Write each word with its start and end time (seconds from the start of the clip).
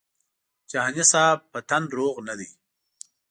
جهاني 0.71 1.03
صاحب 1.11 1.39
په 1.51 1.59
تن 1.69 1.83
روغ 1.97 2.15
نه 2.27 2.33
دی. 2.39 2.49